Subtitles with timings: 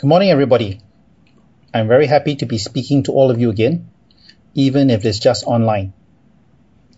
[0.00, 0.80] Good morning, everybody.
[1.74, 3.90] I'm very happy to be speaking to all of you again,
[4.54, 5.92] even if it's just online.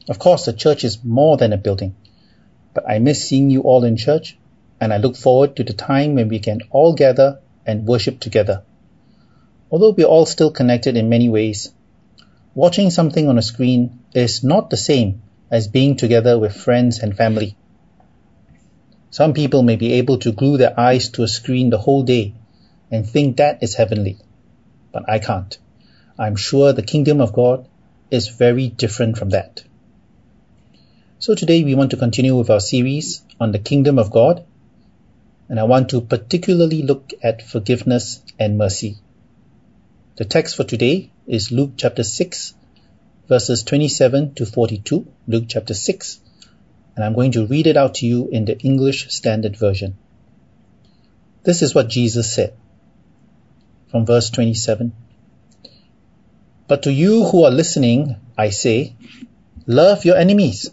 [0.06, 1.96] Of course, the church is more than a building,
[2.74, 4.36] but I miss seeing you all in church,
[4.82, 8.64] and I look forward to the time when we can all gather and worship together.
[9.70, 11.72] Although we're all still connected in many ways,
[12.54, 17.16] watching something on a screen is not the same as being together with friends and
[17.16, 17.56] family.
[19.08, 22.34] Some people may be able to glue their eyes to a screen the whole day
[22.90, 24.18] and think that is heavenly.
[24.92, 25.56] But I can't.
[26.18, 27.68] I'm sure the kingdom of God
[28.10, 29.62] is very different from that.
[31.18, 34.44] So today we want to continue with our series on the kingdom of God,
[35.48, 38.98] and I want to particularly look at forgiveness and mercy.
[40.16, 42.54] The text for today is Luke chapter 6,
[43.28, 46.20] verses 27 to 42, Luke chapter 6,
[46.96, 49.96] and I'm going to read it out to you in the English Standard Version.
[51.44, 52.54] This is what Jesus said
[53.90, 54.92] from verse 27.
[56.68, 58.94] But to you who are listening, I say,
[59.66, 60.70] love your enemies.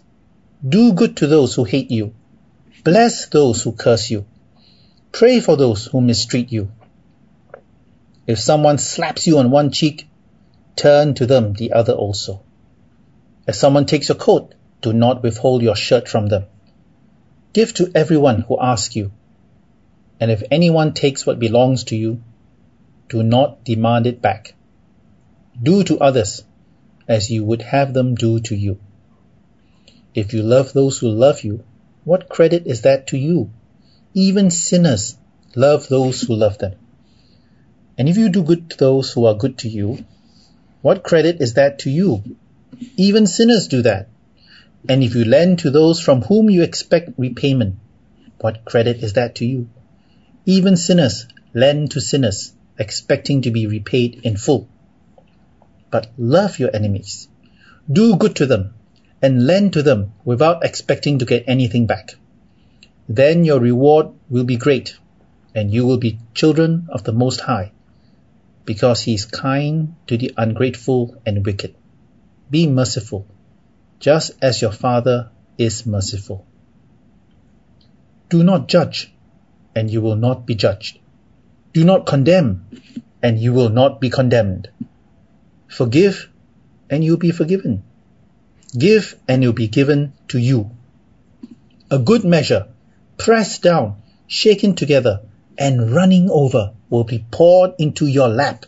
[0.66, 2.14] Do good to those who hate you.
[2.84, 4.24] Bless those who curse you.
[5.10, 6.70] Pray for those who mistreat you.
[8.26, 10.06] If someone slaps you on one cheek,
[10.76, 12.42] turn to them the other also.
[13.48, 16.44] If someone takes your coat, do not withhold your shirt from them.
[17.52, 19.10] Give to everyone who asks you.
[20.20, 22.22] And if anyone takes what belongs to you,
[23.08, 24.54] do not demand it back.
[25.62, 26.44] Do to others
[27.08, 28.78] as you would have them do to you.
[30.14, 31.64] If you love those who love you,
[32.04, 33.50] what credit is that to you?
[34.14, 35.16] Even sinners
[35.54, 36.74] love those who love them.
[37.96, 40.04] And if you do good to those who are good to you,
[40.82, 42.22] what credit is that to you?
[42.96, 44.08] Even sinners do that.
[44.88, 47.76] And if you lend to those from whom you expect repayment,
[48.40, 49.68] what credit is that to you?
[50.46, 54.68] Even sinners lend to sinners expecting to be repaid in full.
[55.90, 57.28] But love your enemies.
[57.90, 58.74] Do good to them
[59.20, 62.14] and lend to them without expecting to get anything back.
[63.08, 64.96] Then your reward will be great
[65.54, 67.72] and you will be children of the Most High
[68.64, 71.74] because he is kind to the ungrateful and wicked.
[72.50, 73.26] Be merciful,
[73.98, 76.44] just as your Father is merciful.
[78.28, 79.10] Do not judge,
[79.74, 80.98] and you will not be judged.
[81.72, 82.66] Do not condemn,
[83.22, 84.70] and you will not be condemned.
[85.68, 86.30] Forgive,
[86.88, 87.82] and you'll be forgiven.
[88.76, 90.70] Give, and you'll be given to you.
[91.90, 92.68] A good measure,
[93.16, 93.96] pressed down,
[94.26, 95.22] shaken together,
[95.58, 98.66] and running over will be poured into your lap.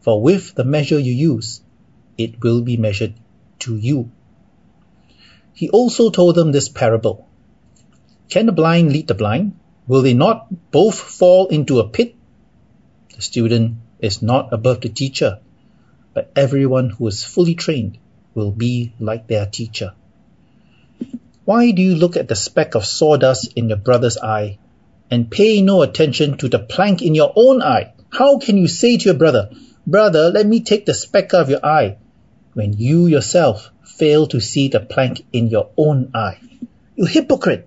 [0.00, 1.60] For with the measure you use,
[2.16, 3.14] it will be measured
[3.60, 4.10] to you.
[5.52, 7.28] He also told them this parable.
[8.30, 9.59] Can the blind lead the blind?
[9.90, 12.14] Will they not both fall into a pit?
[13.16, 15.40] The student is not above the teacher,
[16.14, 17.98] but everyone who is fully trained
[18.32, 19.94] will be like their teacher.
[21.44, 24.58] Why do you look at the speck of sawdust in your brother's eye
[25.10, 27.94] and pay no attention to the plank in your own eye?
[28.10, 29.50] How can you say to your brother,
[29.88, 31.96] Brother, let me take the speck out of your eye,
[32.54, 36.38] when you yourself fail to see the plank in your own eye?
[36.94, 37.66] You hypocrite!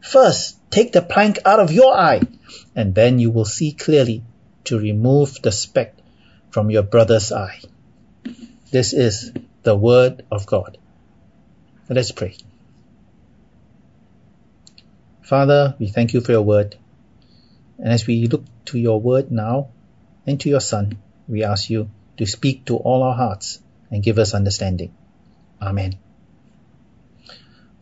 [0.00, 2.22] First, take the plank out of your eye,
[2.74, 4.22] and then you will see clearly
[4.64, 5.94] to remove the speck
[6.50, 7.60] from your brother's eye.
[8.70, 9.32] This is
[9.62, 10.78] the word of God.
[11.88, 12.36] Let's pray.
[15.22, 16.76] Father, we thank you for your word.
[17.78, 19.68] And as we look to your word now
[20.26, 20.98] and to your son,
[21.28, 23.60] we ask you to speak to all our hearts
[23.90, 24.94] and give us understanding.
[25.60, 25.98] Amen.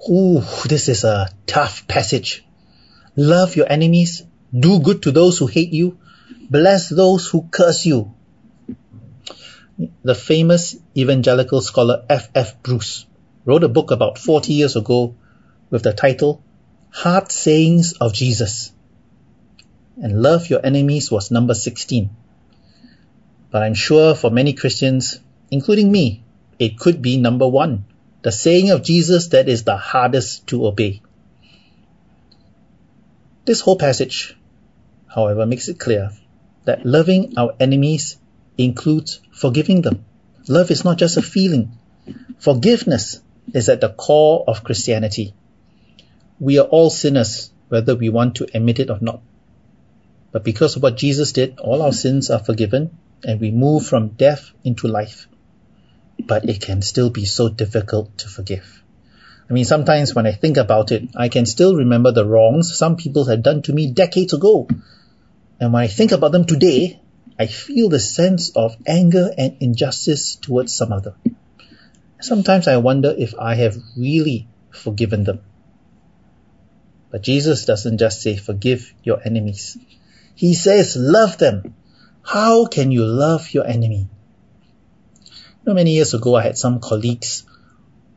[0.08, 2.44] Ooh, this is a tough passage.
[3.16, 4.22] Love your enemies,
[4.58, 5.98] do good to those who hate you,
[6.50, 8.14] Bless those who curse you.
[10.02, 12.28] The famous evangelical scholar F.
[12.34, 12.62] F.
[12.62, 13.06] Bruce
[13.44, 15.16] wrote a book about 40 years ago
[15.70, 16.42] with the title
[16.90, 18.72] Hard Sayings of Jesus.
[20.00, 22.10] And love your enemies was number 16.
[23.50, 25.18] But I'm sure for many Christians,
[25.50, 26.22] including me,
[26.58, 27.86] it could be number one,
[28.22, 31.00] the saying of Jesus that is the hardest to obey.
[33.44, 34.36] This whole passage,
[35.06, 36.10] however, makes it clear
[36.64, 38.16] that loving our enemies
[38.56, 40.06] includes forgiving them.
[40.48, 41.72] Love is not just a feeling.
[42.38, 43.20] Forgiveness
[43.52, 45.34] is at the core of Christianity.
[46.40, 49.20] We are all sinners, whether we want to admit it or not.
[50.32, 54.08] But because of what Jesus did, all our sins are forgiven and we move from
[54.08, 55.28] death into life.
[56.18, 58.83] But it can still be so difficult to forgive.
[59.48, 62.96] I mean, sometimes when I think about it, I can still remember the wrongs some
[62.96, 64.68] people had done to me decades ago
[65.58, 67.00] And when I think about them today,
[67.38, 71.14] I feel the sense of anger and injustice towards some of them.
[72.20, 75.40] Sometimes I wonder if I have really forgiven them.
[77.10, 79.76] But Jesus doesn't just say, forgive your enemies.
[80.34, 81.74] He says, love them.
[82.22, 84.08] How can you love your enemy?
[85.64, 87.44] Know, many years ago, I had some colleagues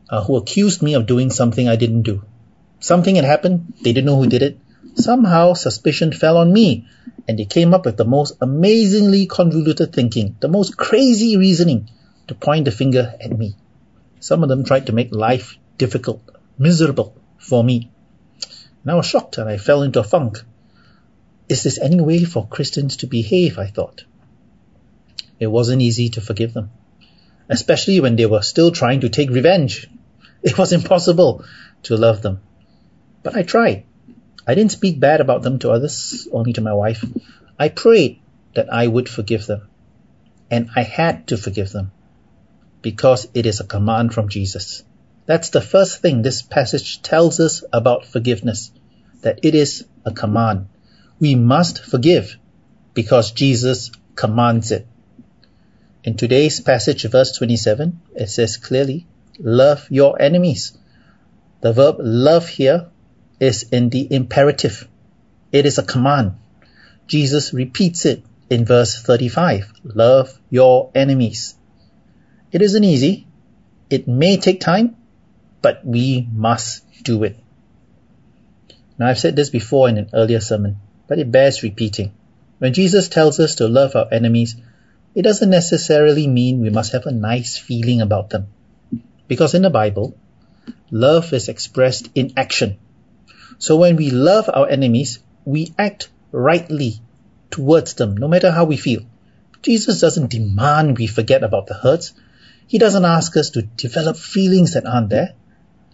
[0.09, 2.23] uh, who accused me of doing something I didn't do.
[2.79, 4.59] Something had happened, they didn't know who did it.
[4.95, 6.87] Somehow suspicion fell on me,
[7.27, 11.89] and they came up with the most amazingly convoluted thinking, the most crazy reasoning
[12.27, 13.55] to point the finger at me.
[14.19, 16.21] Some of them tried to make life difficult,
[16.57, 17.89] miserable for me.
[18.83, 20.43] And I was shocked and I fell into a funk.
[21.49, 23.57] Is this any way for Christians to behave?
[23.57, 24.03] I thought.
[25.39, 26.71] It wasn't easy to forgive them,
[27.47, 29.87] especially when they were still trying to take revenge.
[30.43, 31.43] It was impossible
[31.83, 32.41] to love them.
[33.23, 33.85] But I tried.
[34.45, 37.03] I didn't speak bad about them to others, only to my wife.
[37.59, 38.21] I prayed
[38.53, 39.67] that I would forgive them.
[40.49, 41.91] And I had to forgive them
[42.81, 44.83] because it is a command from Jesus.
[45.25, 48.71] That's the first thing this passage tells us about forgiveness,
[49.21, 50.67] that it is a command.
[51.19, 52.37] We must forgive
[52.93, 54.87] because Jesus commands it.
[56.03, 59.05] In today's passage, verse 27, it says clearly,
[59.39, 60.77] love your enemies.
[61.61, 62.87] The verb love here
[63.39, 64.87] is in the imperative.
[65.51, 66.35] It is a command.
[67.07, 69.71] Jesus repeats it in verse 35.
[69.83, 71.55] Love your enemies.
[72.51, 73.27] It isn't easy.
[73.89, 74.95] It may take time,
[75.61, 77.37] but we must do it.
[78.97, 82.11] Now I've said this before in an earlier sermon, but it bears repeating.
[82.59, 84.55] When Jesus tells us to love our enemies,
[85.13, 88.47] it doesn't necessarily mean we must have a nice feeling about them.
[89.27, 90.17] Because in the Bible,
[90.91, 92.77] love is expressed in action.
[93.59, 97.01] So when we love our enemies, we act rightly
[97.49, 99.01] towards them, no matter how we feel.
[99.61, 102.13] Jesus doesn't demand we forget about the hurts.
[102.67, 105.33] He doesn't ask us to develop feelings that aren't there.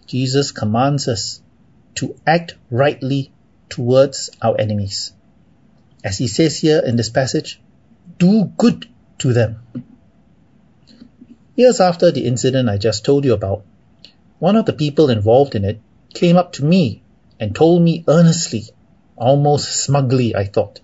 [0.06, 1.40] Jesus commands us
[1.96, 3.32] to act rightly
[3.68, 5.12] towards our enemies.
[6.02, 7.60] As he says here in this passage,
[8.18, 8.86] do good
[9.18, 9.62] to them.
[11.56, 13.64] Years after the incident I just told you about,
[14.40, 15.80] one of the people involved in it
[16.12, 17.02] came up to me
[17.38, 18.64] and told me earnestly,
[19.16, 20.80] almost smugly I thought,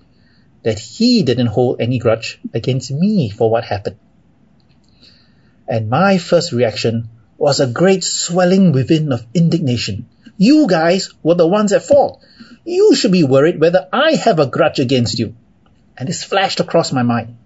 [0.63, 3.97] that he didn't hold any grudge against me for what happened.
[5.67, 10.09] And my first reaction was a great swelling within of indignation.
[10.37, 12.23] You guys were the ones at fault.
[12.65, 15.35] You should be worried whether I have a grudge against you.
[15.97, 17.37] And this flashed across my mind.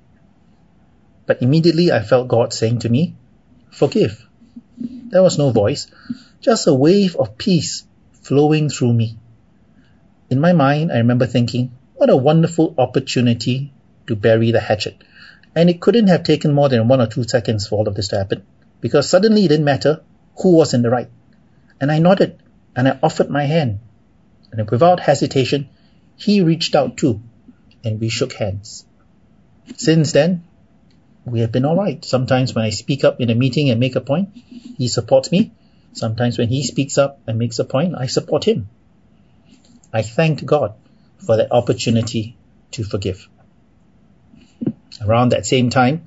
[1.26, 3.14] But immediately I felt God saying to me,
[3.70, 4.26] Forgive.
[4.78, 5.86] There was no voice,
[6.40, 9.16] just a wave of peace flowing through me.
[10.30, 13.72] In my mind, I remember thinking, what a wonderful opportunity
[14.06, 14.96] to bury the hatchet.
[15.54, 18.08] And it couldn't have taken more than one or two seconds for all of this
[18.08, 18.42] to happen
[18.80, 20.02] because suddenly it didn't matter
[20.42, 21.08] who was in the right.
[21.80, 22.42] And I nodded
[22.76, 23.78] and I offered my hand.
[24.52, 25.68] And without hesitation,
[26.16, 27.22] he reached out too,
[27.82, 28.84] and we shook hands.
[29.76, 30.44] Since then,
[31.24, 32.04] we have been alright.
[32.04, 34.30] Sometimes when I speak up in a meeting and make a point,
[34.78, 35.52] he supports me.
[35.92, 38.68] Sometimes when he speaks up and makes a point, I support him.
[39.92, 40.74] I thanked God
[41.18, 42.36] for that opportunity
[42.72, 43.28] to forgive.
[45.00, 46.06] Around that same time,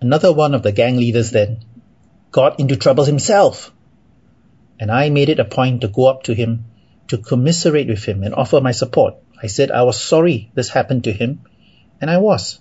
[0.00, 1.58] Another one of the gang leaders then
[2.30, 3.70] got into trouble himself.
[4.78, 6.64] And I made it a point to go up to him,
[7.08, 9.16] to commiserate with him and offer my support.
[9.42, 11.42] I said I was sorry this happened to him,
[12.00, 12.60] and I was.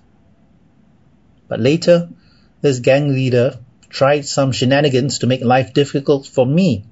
[1.50, 2.10] But later,
[2.62, 6.86] this gang leader tried some shenanigans to make life difficult for me.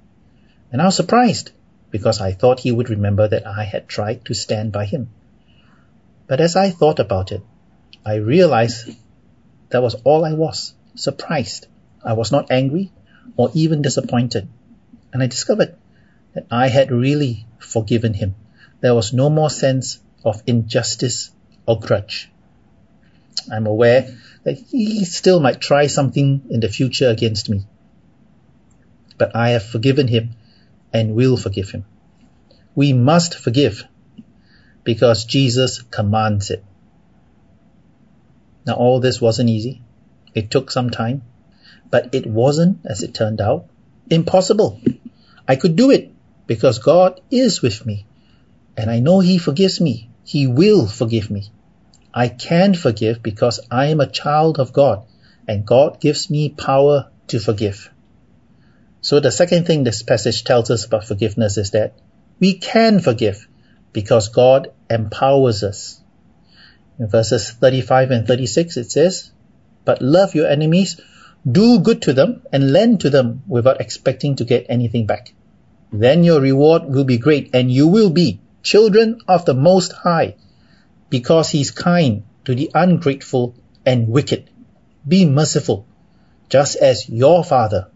[0.70, 1.52] And I was surprised
[1.90, 5.08] because I thought he would remember that I had tried to stand by him.
[6.26, 7.40] But as I thought about it,
[8.04, 8.94] I realized
[9.70, 10.74] that was all I was.
[10.94, 11.66] Surprised.
[12.04, 12.92] I was not angry
[13.36, 14.48] or even disappointed.
[15.12, 15.76] And I discovered
[16.34, 18.34] that I had really forgiven him.
[18.80, 21.30] There was no more sense of injustice
[21.66, 22.30] or grudge.
[23.50, 24.08] I'm aware
[24.44, 27.66] that he still might try something in the future against me.
[29.16, 30.30] But I have forgiven him
[30.92, 31.84] and will forgive him.
[32.74, 33.84] We must forgive
[34.84, 36.64] because Jesus commands it.
[38.66, 39.82] Now all this wasn't easy.
[40.34, 41.22] It took some time,
[41.90, 43.66] but it wasn't, as it turned out,
[44.10, 44.80] impossible.
[45.46, 46.12] I could do it
[46.46, 48.06] because God is with me
[48.76, 50.08] and I know He forgives me.
[50.24, 51.50] He will forgive me.
[52.14, 55.06] I can forgive because I am a child of God
[55.46, 57.90] and God gives me power to forgive.
[59.00, 61.94] So the second thing this passage tells us about forgiveness is that
[62.40, 63.46] we can forgive
[63.92, 66.00] because God empowers us.
[66.98, 69.30] In verses 35 and 36 it says,
[69.84, 71.00] But love your enemies,
[71.50, 75.32] do good to them, and lend to them without expecting to get anything back.
[75.92, 80.34] Then your reward will be great, and you will be children of the Most High,
[81.10, 84.50] because He is kind to the ungrateful and wicked.
[85.06, 85.86] Be merciful,
[86.48, 87.88] just as your Father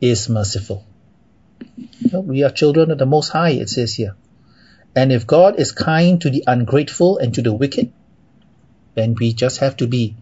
[0.00, 0.84] is merciful.
[2.12, 4.16] We are children of the Most High, it says here.
[4.94, 7.92] And if God is kind to the ungrateful and to the wicked,
[8.94, 10.16] then we just have to be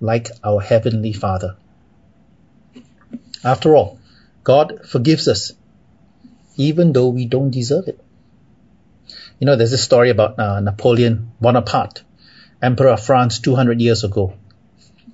[0.00, 1.56] like our Heavenly Father.
[3.44, 3.98] After all,
[4.42, 5.52] God forgives us,
[6.56, 8.00] even though we don't deserve it.
[9.38, 12.02] You know, there's this story about uh, Napoleon Bonaparte,
[12.62, 14.32] Emperor of France 200 years ago.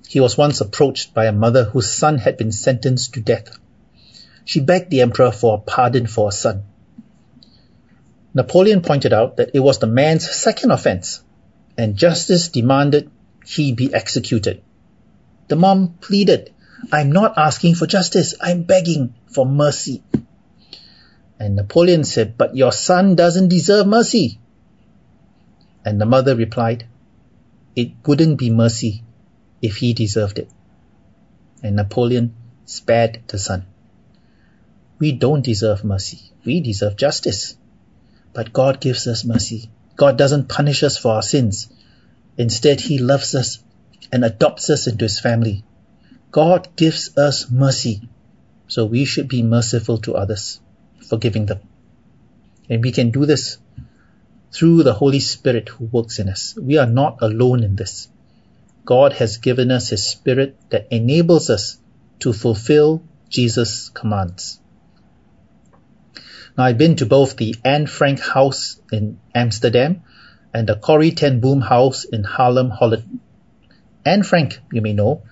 [0.07, 3.57] He was once approached by a mother whose son had been sentenced to death.
[4.45, 6.63] She begged the emperor for a pardon for her son.
[8.33, 11.21] Napoleon pointed out that it was the man's second offense,
[11.77, 13.09] and justice demanded
[13.45, 14.61] he be executed.
[15.49, 16.51] The mom pleaded,
[16.91, 20.01] I'm not asking for justice, I'm begging for mercy.
[21.43, 24.39] And Napoleon said, But your son doesn't deserve mercy.
[25.83, 26.85] And the mother replied,
[27.75, 29.03] It wouldn't be mercy
[29.61, 30.49] if he deserved it.
[31.61, 32.33] And Napoleon
[32.63, 33.65] spared the son.
[34.99, 36.21] We don't deserve mercy.
[36.45, 37.57] We deserve justice.
[38.31, 39.69] But God gives us mercy.
[39.97, 41.67] God doesn't punish us for our sins.
[42.37, 43.59] Instead, He loves us
[44.13, 45.65] and adopts us into His family.
[46.31, 48.07] God gives us mercy.
[48.69, 50.61] So we should be merciful to others,
[51.03, 51.59] forgiving them.
[52.69, 53.57] And we can do this
[54.51, 56.55] through the Holy Spirit who works in us.
[56.55, 58.07] We are not alone in this.
[58.85, 61.77] God has given us His Spirit that enables us
[62.19, 64.59] to fulfill Jesus' commands.
[66.57, 70.03] Now, I've been to both the Anne Frank House in Amsterdam
[70.53, 73.19] and the Corrie ten Boom House in Haarlem, Holland.
[74.05, 75.23] Anne Frank, you may know,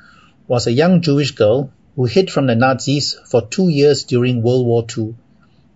[0.47, 4.65] was a young Jewish girl who hid from the Nazis for two years during World
[4.65, 5.15] War II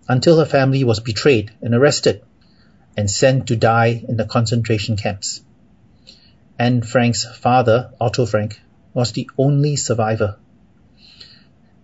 [0.08, 2.22] until her family was betrayed and arrested
[2.96, 5.42] and sent to die in the concentration camps.
[6.58, 8.60] Anne Frank's father, Otto Frank,
[8.94, 10.36] was the only survivor.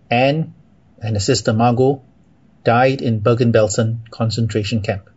[0.09, 0.53] Anne
[0.99, 2.01] and her sister Margot
[2.63, 5.09] died in Bergen-Belsen concentration camp.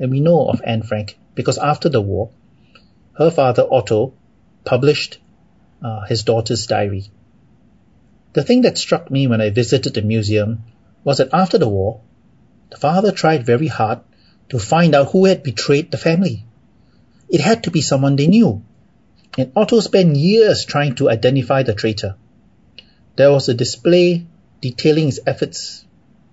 [0.00, 2.30] And we know of Anne Frank because after the war,
[3.14, 4.14] her father Otto
[4.64, 5.18] published
[5.82, 7.10] uh, his daughter's diary.
[8.32, 10.64] The thing that struck me when I visited the museum
[11.04, 12.00] was that after the war,
[12.70, 14.00] the father tried very hard
[14.48, 16.44] to find out who had betrayed the family.
[17.28, 18.62] It had to be someone they knew.
[19.36, 22.14] And Otto spent years trying to identify the traitor.
[23.16, 24.26] There was a display
[24.60, 25.84] detailing his efforts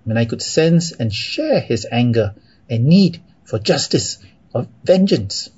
[0.06, 2.34] and I could sense and share his anger
[2.68, 4.18] and need for justice
[4.52, 5.50] or vengeance.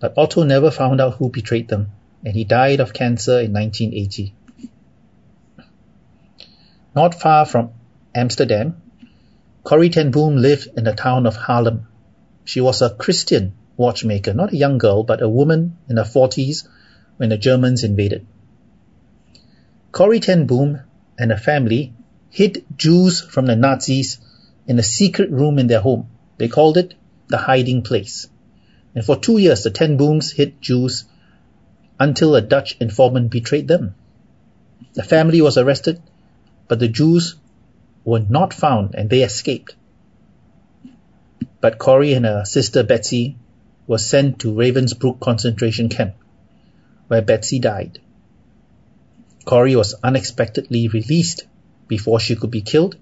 [0.00, 1.92] But Otto never found out who betrayed them,
[2.24, 4.34] and he died of cancer in 1980.
[6.94, 7.70] Not far from
[8.14, 8.82] Amsterdam,
[9.64, 11.86] Corrie ten Boom lived in the town of Haarlem.
[12.44, 16.66] She was a Christian watchmaker, not a young girl, but a woman in her 40s
[17.16, 18.26] when the Germans invaded.
[19.92, 20.80] Corrie ten Boom
[21.16, 21.94] and her family
[22.30, 24.18] hid Jews from the Nazis
[24.66, 26.08] in a secret room in their home.
[26.38, 26.94] They called it
[27.28, 28.26] the hiding place.
[28.94, 31.04] And for two years, the ten Booms hid Jews
[32.00, 33.94] until a Dutch informant betrayed them.
[34.94, 36.02] The family was arrested,
[36.68, 37.36] but the Jews
[38.04, 39.74] were not found and they escaped.
[41.60, 43.36] But Corrie and her sister Betsie
[43.86, 46.14] were sent to Ravensbrück concentration camp,
[47.08, 48.00] where Betsie died.
[49.44, 51.46] Corrie was unexpectedly released
[51.88, 52.96] before she could be killed,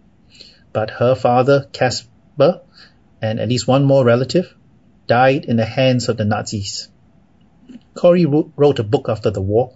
[0.73, 2.61] but her father, Caspar,
[3.21, 4.55] and at least one more relative,
[5.07, 6.89] died in the hands of the Nazis.
[7.95, 9.73] Corrie wrote a book after the war.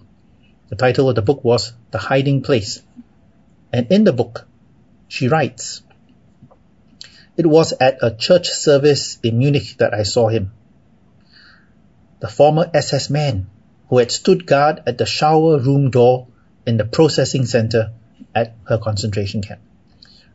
[0.68, 2.82] The title of the book was The Hiding Place.
[3.72, 4.46] And in the book,
[5.08, 5.82] she writes,
[7.36, 10.52] It was at a church service in Munich that I saw him.
[12.20, 13.46] The former SS man
[13.88, 16.28] who had stood guard at the shower room door
[16.66, 17.92] in the processing center
[18.34, 19.60] at her concentration camp.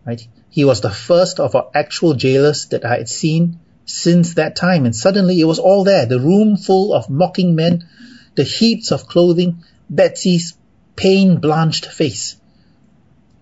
[0.06, 0.28] Right?
[0.50, 4.86] He was the first of our actual jailers that I had seen since that time,
[4.86, 6.06] and suddenly it was all there.
[6.06, 7.88] The room full of mocking men,
[8.36, 10.56] the heaps of clothing, Betsie's
[10.96, 12.39] pain-blanched face.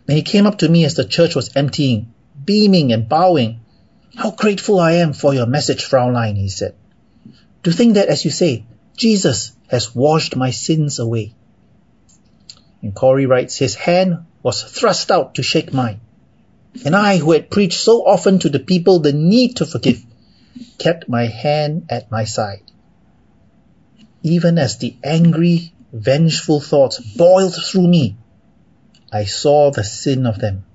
[0.08, 2.14] And he came up to me as the church was emptying,
[2.46, 3.60] beaming and bowing.
[4.16, 6.76] How grateful I am for your message, Fraulein, he said.
[7.64, 11.34] To think that, as you say, Jesus has washed my sins away.
[12.82, 16.00] And Corrie writes, his hand was thrust out to shake mine.
[16.86, 20.06] And I, who had preached so often to the people the need to forgive,
[20.78, 22.62] kept my hand at my side.
[24.24, 28.18] even as the angry, vengeful thoughts boiled through me,
[29.12, 30.66] I saw the sin of them.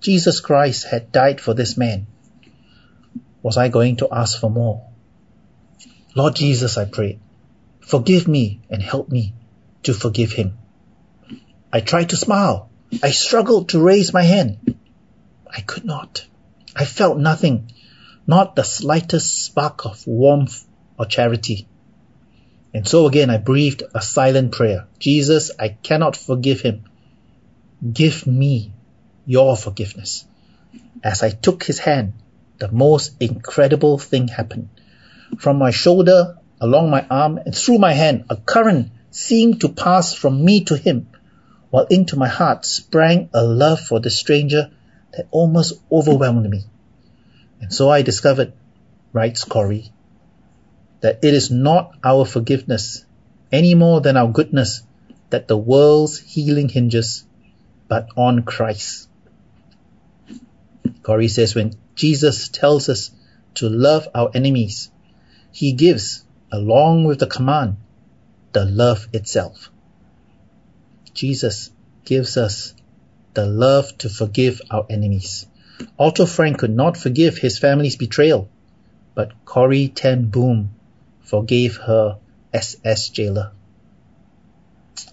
[0.00, 2.06] Jesus Christ had died for this man.
[3.42, 4.86] Was I going to ask for more?
[6.14, 7.20] Lord Jesus, I prayed,
[7.80, 9.34] forgive me and help me
[9.84, 10.58] to forgive him.
[11.72, 12.70] I tried to smile.
[13.02, 14.76] I struggled to raise my hand.
[15.50, 16.24] I could not.
[16.74, 17.72] I felt nothing,
[18.26, 20.64] not the slightest spark of warmth
[20.98, 21.66] or charity.
[22.72, 24.86] And so again I breathed a silent prayer.
[24.98, 26.84] Jesus, I cannot forgive him.
[27.80, 28.72] Give me
[29.24, 30.24] your forgiveness.
[31.02, 32.14] As I took his hand,
[32.58, 34.68] the most incredible thing happened.
[35.38, 40.12] From my shoulder, along my arm, and through my hand, a current seemed to pass
[40.12, 41.08] from me to him,
[41.70, 44.70] while into my heart sprang a love for the stranger
[45.16, 46.64] that almost overwhelmed me.
[47.60, 48.52] And so I discovered,
[49.12, 49.92] writes Corrie,
[51.00, 53.04] that it is not our forgiveness
[53.52, 54.82] any more than our goodness
[55.30, 57.24] that the world's healing hinges,
[57.88, 59.08] but on Christ.
[61.02, 63.10] Corrie says when Jesus tells us
[63.54, 64.90] to love our enemies,
[65.50, 67.76] he gives, along with the command,
[68.52, 69.70] the love itself.
[71.14, 71.70] Jesus
[72.04, 72.74] gives us
[73.34, 75.46] the love to forgive our enemies.
[75.98, 78.48] Otto Frank could not forgive his family's betrayal,
[79.14, 80.70] but Corrie ten Boom
[81.20, 82.18] forgave her
[82.52, 83.52] SS jailer.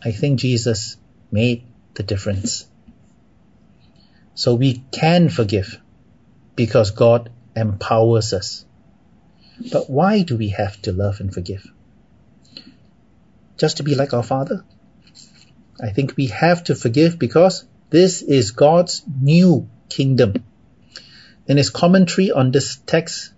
[0.03, 0.97] I think Jesus
[1.31, 1.63] made
[1.95, 2.67] the difference.
[4.35, 5.79] So we can forgive
[6.55, 8.65] because God empowers us.
[9.71, 11.65] But why do we have to love and forgive?
[13.57, 14.65] Just to be like our Father?
[15.81, 20.43] I think we have to forgive because this is God's new kingdom.
[21.47, 23.31] In his commentary on this text,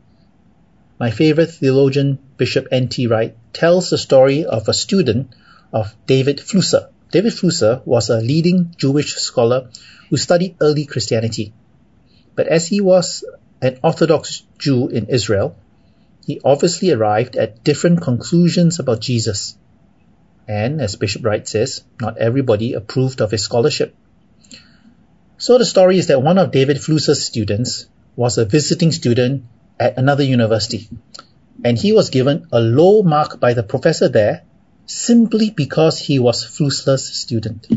[0.99, 3.05] my favorite theologian, Bishop N.T.
[3.07, 5.35] Wright, tells the story of a student
[5.71, 6.89] of David Flusser.
[7.11, 9.69] David Flusser was a leading Jewish scholar
[10.09, 11.53] who studied early Christianity.
[12.35, 13.23] But as he was
[13.61, 15.55] an Orthodox Jew in Israel,
[16.25, 19.57] he obviously arrived at different conclusions about Jesus.
[20.47, 23.95] And as Bishop Wright says, not everybody approved of his scholarship.
[25.37, 29.43] So the story is that one of David Flusser's students was a visiting student
[29.79, 30.89] at another university.
[31.63, 34.43] And he was given a low mark by the professor there
[34.87, 37.67] simply because he was Flusser's student.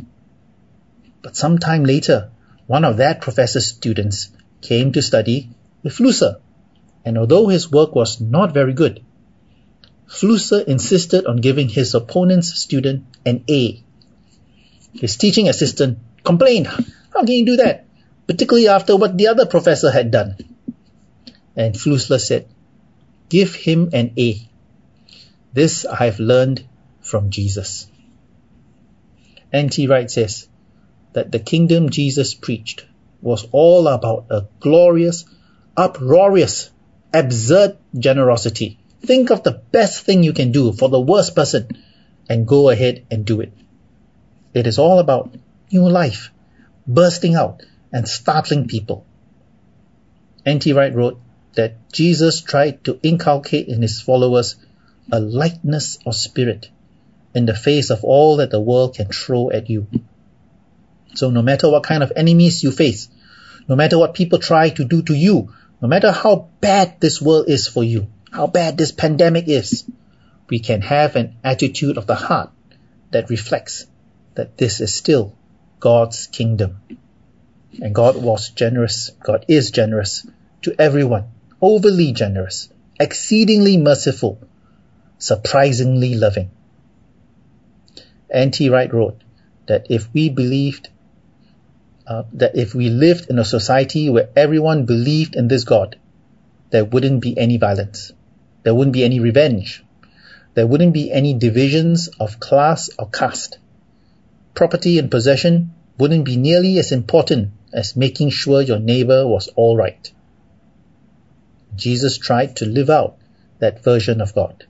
[1.23, 2.31] But some time later,
[2.67, 4.31] one of that professor's students
[4.63, 5.51] came to study
[5.83, 6.41] with Flusser.
[7.05, 9.05] And although his work was not very good,
[10.09, 13.83] Flusser insisted on giving his opponent's student an A.
[14.93, 17.87] His teaching assistant complained, how can you do that?
[18.27, 20.37] Particularly after what the other professor had done.
[21.57, 22.49] And Flusser said,
[23.29, 24.49] Give him an A.
[25.53, 26.65] This I have learned
[27.01, 27.87] from Jesus.
[29.53, 29.87] N.T.
[29.87, 30.49] Wright says
[31.13, 32.87] that the kingdom Jesus preached
[33.21, 35.25] was all about a glorious,
[35.77, 36.71] uproarious,
[37.13, 38.79] absurd generosity.
[39.01, 41.69] Think of the best thing you can do for the worst person
[42.29, 43.53] and go ahead and do it.
[44.55, 45.35] It is all about
[45.73, 46.31] new life,
[46.87, 49.05] bursting out and startling people.
[50.47, 50.73] N.T.
[50.73, 51.21] Wright wrote,
[51.55, 54.57] that Jesus tried to inculcate in his followers
[55.11, 56.69] a lightness of spirit
[57.35, 59.87] in the face of all that the world can throw at you.
[61.15, 63.09] So no matter what kind of enemies you face,
[63.69, 67.49] no matter what people try to do to you, no matter how bad this world
[67.49, 69.85] is for you, how bad this pandemic is,
[70.49, 72.51] we can have an attitude of the heart
[73.11, 73.87] that reflects
[74.35, 75.35] that this is still
[75.79, 76.81] God's kingdom.
[77.81, 80.27] And God was generous, God is generous
[80.63, 81.29] to everyone
[81.61, 84.39] overly generous, exceedingly merciful,
[85.19, 86.51] surprisingly loving.
[88.31, 88.69] N.T.
[88.69, 89.21] Wright wrote
[89.67, 90.89] that if we believed
[92.07, 95.97] uh, that if we lived in a society where everyone believed in this God,
[96.71, 98.13] there wouldn't be any violence.
[98.63, 99.85] There wouldn't be any revenge.
[100.55, 103.59] There wouldn't be any divisions of class or caste.
[104.55, 110.11] Property and possession wouldn't be nearly as important as making sure your neighbor was alright.
[111.77, 113.19] Jesus tried to live out
[113.61, 114.65] that version of God.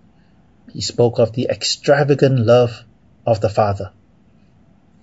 [0.71, 2.85] He spoke of the extravagant love
[3.31, 3.93] of the Father.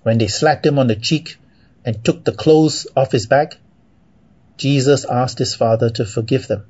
[0.02, 1.36] When they slapped him on the cheek
[1.84, 3.56] and took the clothes off his back,
[4.56, 6.66] Jesus asked his Father to forgive them.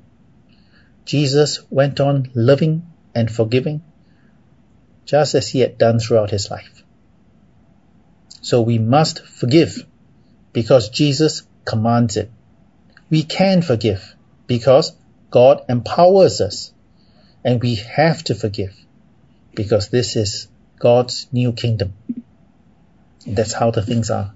[1.05, 3.81] Jesus went on loving and forgiving
[5.05, 6.83] just as he had done throughout his life.
[8.41, 9.85] So we must forgive
[10.53, 12.31] because Jesus commands it.
[13.09, 14.15] We can forgive
[14.47, 14.95] because
[15.31, 16.71] God empowers us
[17.43, 18.75] and we have to forgive
[19.55, 20.47] because this is
[20.79, 21.93] God's new kingdom.
[23.27, 24.33] That's how the things are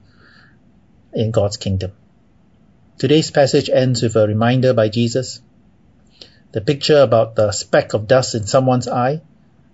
[1.14, 1.94] in God's kingdom.
[2.98, 5.42] Today's passage ends with a reminder by Jesus.
[6.52, 9.22] The picture about the speck of dust in someone's eye,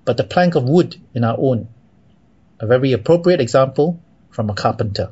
[0.05, 1.67] but the plank of wood in our own.
[2.59, 5.11] A very appropriate example from a carpenter.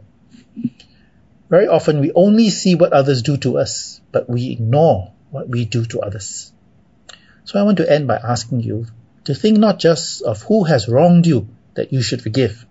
[1.49, 5.65] Very often we only see what others do to us, but we ignore what we
[5.65, 6.53] do to others.
[7.45, 8.85] So I want to end by asking you
[9.27, 12.65] to think not just of who has wronged you that you should forgive,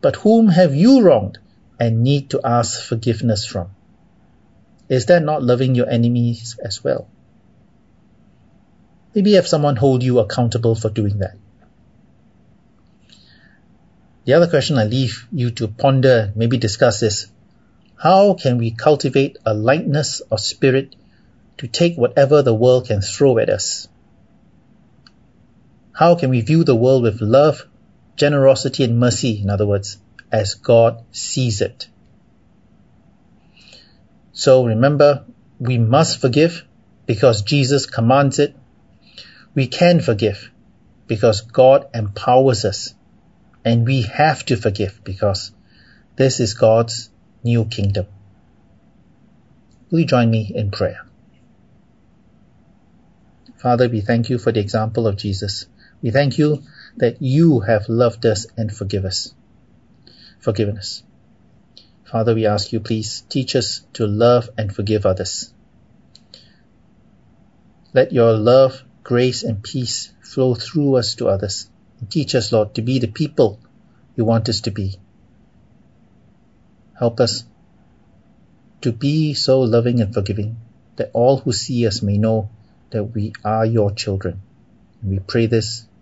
[0.00, 1.38] but whom have you wronged
[1.78, 3.70] and need to ask forgiveness from?
[4.88, 7.06] Is that not loving your enemies as well?
[9.14, 11.36] Maybe have someone hold you accountable for doing that.
[14.24, 17.28] The other question I leave you to ponder, maybe discuss is,
[17.94, 20.96] how can we cultivate a lightness of spirit
[21.58, 23.86] to take whatever the world can throw at us?
[25.98, 27.66] How can we view the world with love,
[28.14, 29.98] generosity and mercy, in other words,
[30.30, 31.88] as God sees it?
[34.32, 35.24] So remember,
[35.58, 36.64] we must forgive
[37.06, 38.54] because Jesus commands it.
[39.56, 40.52] We can forgive
[41.08, 42.94] because God empowers us.
[43.64, 45.50] And we have to forgive because
[46.14, 47.10] this is God's
[47.42, 48.06] new kingdom.
[49.90, 51.04] Will you join me in prayer?
[53.56, 55.66] Father, we thank you for the example of Jesus.
[56.02, 56.62] We thank you
[56.96, 59.34] that you have loved us and forgive us,
[60.38, 61.02] forgiven us.
[62.04, 65.52] Father, we ask you, please teach us to love and forgive others.
[67.92, 71.68] Let your love, grace, and peace flow through us to others.
[72.00, 73.58] And teach us, Lord, to be the people
[74.14, 74.98] you want us to be.
[76.98, 77.44] Help us
[78.82, 80.56] to be so loving and forgiving
[80.96, 82.50] that all who see us may know
[82.90, 84.40] that we are your children.
[85.02, 85.87] We pray this